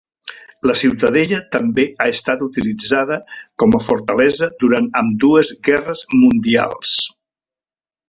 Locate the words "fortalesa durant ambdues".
3.91-5.57